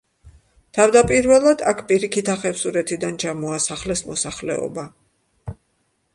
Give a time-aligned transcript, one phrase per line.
[0.77, 4.89] თავდაპირველად აქ პირიქითა ხევსურეთიდან ჩამოასახლეს მოსახლეობა.